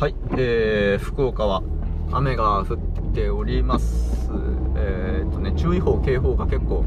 [0.00, 1.62] はい、えー、福岡は
[2.10, 4.30] 雨が降っております。
[4.74, 6.86] えー、っとね、注意報、警報が結構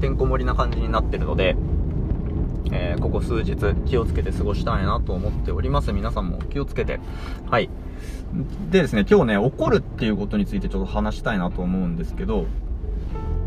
[0.00, 1.56] てんこ盛りな感じになってるので、
[2.70, 3.56] えー、ここ数日
[3.86, 5.92] 気をつけて過ごしたいなと思っております。
[5.92, 7.00] 皆さんも気をつけて。
[7.50, 7.68] はい。
[8.70, 12.46] でですね、今日ね、怒るっていうことについてちょっと話したいなと思うんですけど、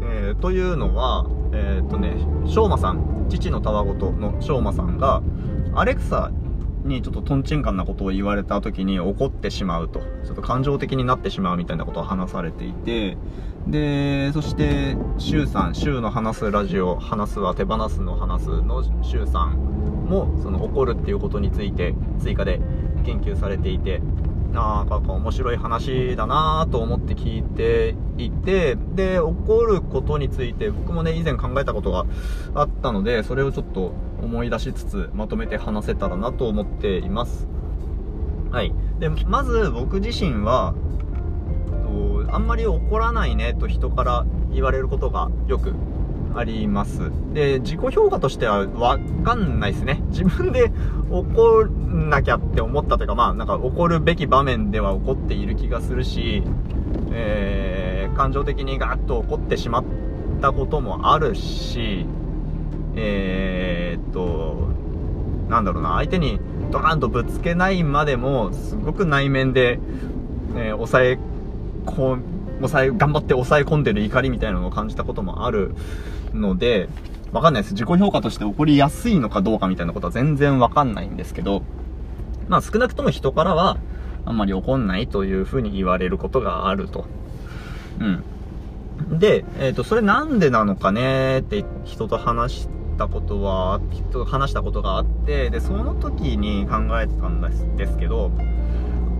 [0.01, 5.21] えー、というのは、えー、っとね、しょうまさん、父のたわごとのしょうまさんが、
[5.75, 6.29] アレクサ
[6.87, 13.17] にちょっとトンチンカンなことを言われた時に怒ってしまうと、ちょっと感情的になってしまうみたいなことを話されていて、
[13.67, 19.55] で、そして、シュウさん、シュウの話すラジオ、話すは手放すの話すのシュウさん
[20.07, 22.61] も、その怒るっていうことについて追加で
[23.05, 24.01] 研究されていて、
[24.53, 32.05] なんか面白い話だなと思って聞いていて、で、怒ることについて僕もね、以前考えたことが
[32.55, 37.47] あったので、それをちょっと思い出しつつ、まとめて話せたらなと思っています。
[38.51, 38.73] はい。
[38.99, 40.73] で、まず僕自身は、
[42.29, 45.73] あんまり怒らないねと人から言われることがよく
[46.35, 47.11] あります。
[47.33, 50.03] で、自己評価としてはわかんないですね。
[50.09, 50.71] 自分で
[51.09, 56.43] 怒んなきゃって思ったというか、まあなんか怒るべき場面では怒っている気がするし、
[57.11, 59.83] えー、感情的にガーッと怒ってしまっ
[60.41, 62.05] たこともあるし、
[62.97, 64.67] えー、っと、
[65.49, 66.39] なんだろうな、相手に
[66.71, 69.79] ドカンとぶつけないまでも、すごく内面で、
[70.55, 71.19] えー、抑え
[71.85, 72.17] こ
[72.59, 75.75] 抑え、頑張って抑え込んでる怒りみたいなのを感じたこともある
[76.33, 76.89] ので、
[77.31, 77.73] わかんないです。
[77.73, 81.61] 自己評価として起こりやすいのかどうかみたいなことは全然わかんないんですけど、
[82.47, 83.77] まあ少なくとも人からは、
[84.25, 87.05] あんまり怒んないというふうに言われることがあると。
[87.99, 89.19] うん。
[89.19, 97.41] で、えっ、ー、と、それなんでなのかねって人と話したことは、人と話したことがあって、で、その時に考えてたん
[97.77, 98.31] ですけど、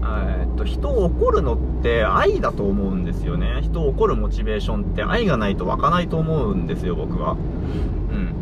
[0.03, 3.59] えっと、人を怒るのって愛だと思うんですよね。
[3.62, 7.34] 人を怒るモチベーションって愛がないと湧かないと思うんですよ、僕は。
[7.34, 8.34] うん。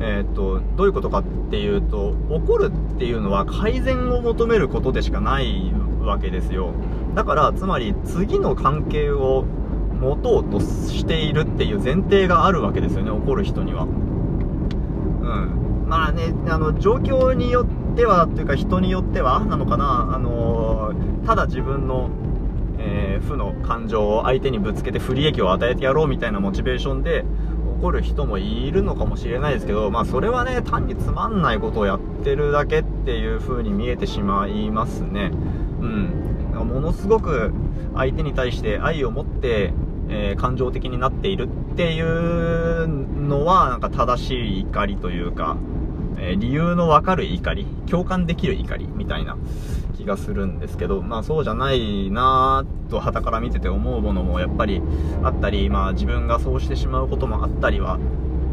[0.00, 5.72] えっと、どういうことかっていうと、怒るっていうのは改善を求めることでしかない
[6.02, 6.70] わけですよ。
[7.14, 9.44] だから、つまり次の関係を
[10.00, 13.86] 持とうとしているっていう前提があるわけですよね、怒る人には。
[15.86, 22.10] まあね、あの、状況によって、ってはというか人によってはなのかな、あのー、ただ自分の、
[22.78, 27.24] えー、負の感情を相手にぶつけて不利益を与えてやろうみたいなモチベーションで
[27.78, 35.30] 怒る人もいるのかもしれないですけど、まあそれはね、単につまんないことをやってるだけっていう風に見えてしまいますね。
[35.80, 36.24] うん。
[36.54, 37.52] ものすごく
[37.94, 39.72] 相手に対して愛を持って、
[40.08, 45.56] えー、感情的になっているっていうのは、なんか正しい怒りというか、
[46.18, 49.36] え理由のわかる怒り、共感できる怒りみたいな
[49.96, 54.82] 気がするんですけど、まあそうじゃないなぁと旗から見てて思うものもやっぱり
[55.22, 57.98] あったり、まあ自分がそうしてしまうこともあったりは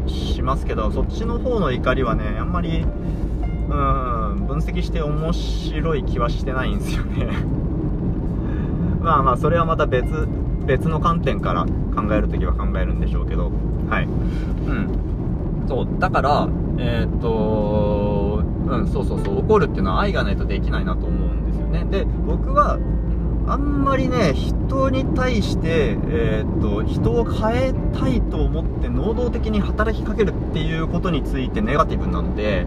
[0.06, 7.28] しますけど、そっちの方の怒りはね、あんまり、うん、分析して面白い気はしてないんですよね。
[9.00, 10.28] まあまあ、それはまた別、
[10.64, 13.50] 別の観点から考えるときは考えるんでしょうけど、
[13.88, 14.04] はい。
[14.04, 15.66] うん。
[15.68, 21.84] そう、だから、えー、っと、うん、そうそうそう、怒るっていうのは愛がないとできないなと思うんですよね。
[21.90, 22.78] で、僕は、
[23.46, 32.66] あんまりね、人に対して、えー、っと、人を変えたいと思って能動的に働きかけるっていうことについてネガティブなので、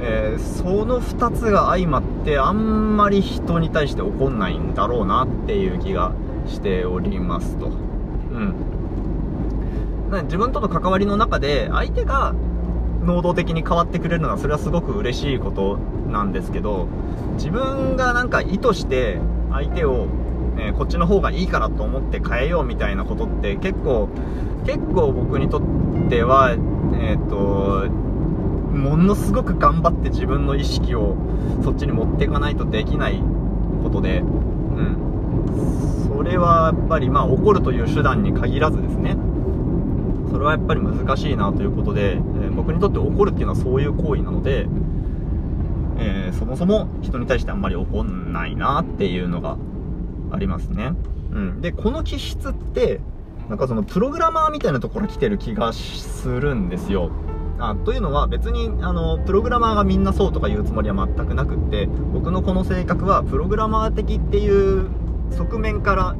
[0.00, 6.12] えー、その2つが相まってあんまり人に対して怒んないんだろうなっていう気が
[6.46, 7.66] しておりますと。
[7.66, 8.54] うん。
[10.24, 12.34] 自分との関わりの中で相手が
[13.04, 15.78] 能動的に変わってくれるのはそれはすごく嬉しいこと
[16.10, 16.88] なんですけど
[17.34, 19.18] 自分がなんか意図して
[19.50, 20.06] 相手を、
[20.56, 24.08] えー、こっちの方がいいからと思って変えようみたいなことって結構
[24.64, 27.90] 結構僕にとってはえっ、ー、と
[28.74, 31.16] ものすごく頑張って自分の意識を
[31.62, 33.22] そっちに持っていかないとできない
[33.82, 35.03] ことでうん
[36.66, 39.16] やっぱりまあ怒るという手段に限らずですね
[40.30, 44.66] それはやっぱり難しいなということで、えー、僕にとって怒るっていうのはそういう行為なので、
[45.98, 49.56] えー、そもそも人に対してあんまり怒んないなっていうのが
[50.32, 50.92] ありますね。
[51.30, 51.60] うん。
[51.60, 53.00] で、この気質って、
[53.48, 57.10] なんかそのプログラマーみたいなところ来てる気がするんですよ。
[57.58, 64.90] あというのは別にあのプログラマーがみんなそうとか言うつもりは全くなくって僕のこの性格はプログラマー的っていう
[65.30, 66.16] 側面から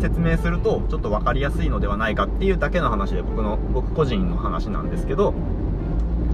[0.00, 5.34] 説明するとちょっと分かりやすいのではないかっていうだけの話で僕の僕個人の話なんですけど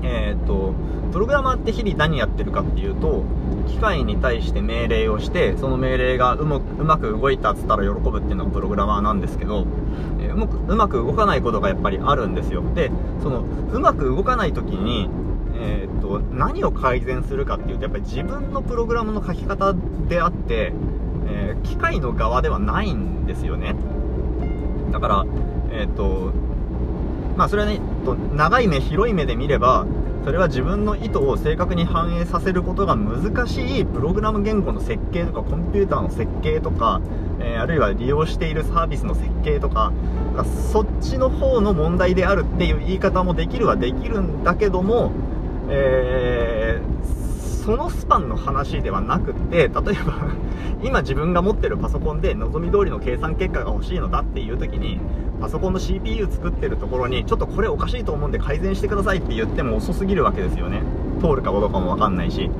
[0.03, 0.75] えっ、と、
[1.13, 3.25] プログラマーって日々何やってるかっていうと、
[3.69, 9.67] 機械に対して命令をして、その命令がうまく動いたっつったら喜ぶっていうのがプログラマーなんですけど、
[10.21, 12.63] えー、うまくうまく動かないことがやっぱりあるんですよ。
[12.75, 12.91] で、
[13.23, 15.09] その、うまく動かない時に、
[15.55, 19.75] えー、っと、何を改善するかっていうと、やっぱり自分のプログラムの書き方
[20.09, 20.73] であって、
[21.63, 23.75] 機械の側ではないんですよね。
[24.91, 25.27] だから、
[25.73, 26.33] えっと、
[27.37, 27.81] まあそれはね、
[28.35, 29.87] 長い目、広い目で見れば、
[30.25, 37.01] それは自分の意図を正確に反映させることが難しいプログラム言語の設計とかコンピューターの設計とか、
[37.41, 39.93] えー、あるいは利用しているサービスの設計とか
[40.73, 45.11] そっちの方の問題であるっていう言い方もできるはできるんだけども、
[45.69, 47.22] えー、
[47.65, 49.83] そのスパンの話ではなくて例えば
[50.83, 54.99] 今自分が持ってるパソコンで望み通りの計算結果が欲しいのだっていう時に
[55.41, 60.83] パソコンの CPU 作ってるところにちょっとこれおかしいと思うんで改善してくださいって言っても遅すぎるわけですよね。
[61.21, 62.51] 通るかどうかもわかんないし。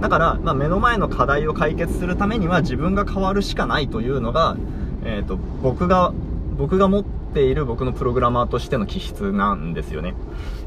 [0.00, 4.56] だから、まあ、目の前の課題を解決するためには自分が変わるしかないというのが、
[5.04, 6.12] えーと、僕が
[6.56, 10.14] 僕が持ってている僕のプログラマーとしての気質なんですよね。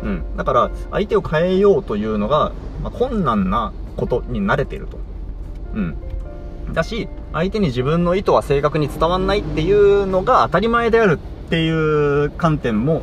[0.01, 0.37] うん。
[0.37, 4.97] だから、相手を変えようというのが、まあ、困難なことに慣れてると。
[5.73, 5.95] うん。
[6.73, 13.01] だし、相手に自分の意図は正確に伝わんないっていうのが当たり前であるっていう観点も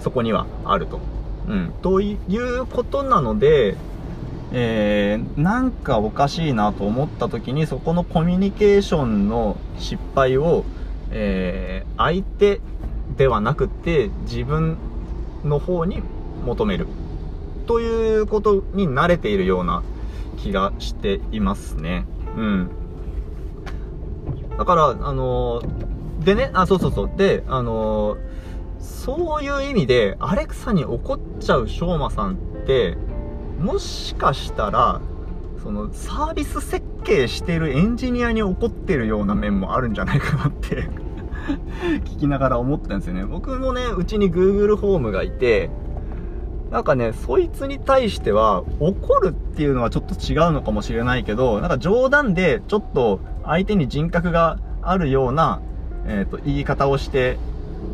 [0.00, 1.00] そこにはあると。
[1.48, 1.72] うん。
[1.80, 3.76] ということなので、
[4.52, 10.64] えー、なんかおかしいなと思った時にそこのコミュニケーションの失敗を、
[11.10, 12.62] えー、相手
[13.18, 14.78] ではなくて自分
[15.44, 16.02] の方に
[16.44, 16.86] 求める
[17.66, 19.82] ということに慣れているような
[20.38, 22.06] 気がしていますね。
[22.36, 22.70] うん。
[24.56, 27.10] だから、あのーでね、あ、そうそうそう。
[27.16, 28.18] で、あのー、
[28.80, 32.36] そういう意味で、アレクサに怒っちゃうしょうまさんっ
[32.66, 32.96] て、
[33.60, 35.00] もしかしたら、
[35.62, 40.88] その、サービス設計してるエンジニアに怒ってるような面もあるんじゃないかなって
[42.04, 43.24] 聞きながら思ったんですよね。
[43.24, 45.70] 僕もね、うちに Google ホームがいて、
[46.70, 55.60] なんかね、そいつに対しては、怒るっていうのはちょっと違うのかもしれないけど、なんか冗談でちょっと相手に人格があるような
[56.08, 57.38] え、ー、と、言い方をして、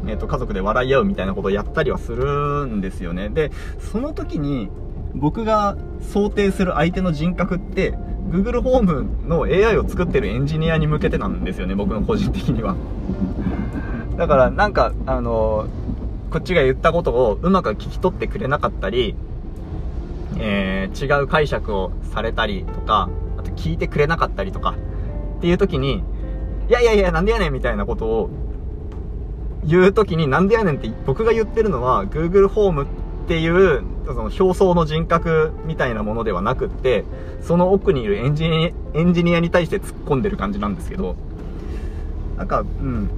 [0.06, 3.28] えっ、ー、と、家族で笑い合うみたいなことをやったりはするんですよね。
[3.28, 4.70] で、その時に、
[5.14, 5.76] 僕が
[6.12, 7.94] 想定する相手の人格って、
[8.30, 12.74] Google ホームの AI を作ってるエンジニアに向けてなんですよね、僕の個人的には。
[14.16, 15.66] だから、なんか、あの
[16.30, 19.14] こっちが言ったことをうまく聞き取ってくれなかったり、
[20.36, 23.08] えー、違う解釈をされたりとか、
[23.38, 24.74] あと聞いてくれなかったりとか、
[25.38, 26.02] っていう時に、
[26.68, 28.30] いやいやいや、なんでやねんみたいなことを
[29.64, 37.04] 言うときに、なんでやねんって僕が言ってるのは、Google ホームってっていう、その表層の人格みたいなものではなくって、
[37.40, 41.16] その奥にいるエンジニ、エンジニアに対して突っ込んでる感じなんですけど、
[42.36, 43.08] なんか、うん、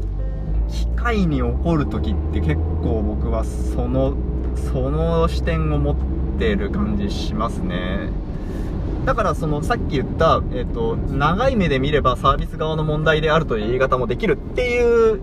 [0.70, 4.14] 機械に起こるときって結構僕はその、
[4.73, 5.97] その視点を持っ
[6.38, 8.11] てる感じしますね。
[9.05, 15.20] だからそのさっき言った、えっ、ー、と、長い目で見ればサービス側の問題であるという言い方もできるっていう、っ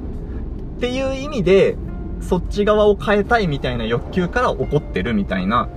[0.81, 1.77] ていう意味で、
[2.27, 5.69] そっち側を変えたいみたいな欲求から起こってるみたいな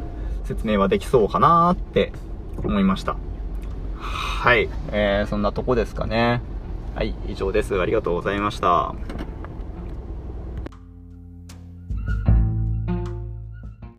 [0.45, 2.13] 説明はできそうかなって
[2.65, 3.17] 思いました。
[3.99, 4.69] はい。
[4.93, 6.41] えー、そんなとこですかね。
[6.95, 7.79] はい、以上です。
[7.81, 8.95] ありがとうございました。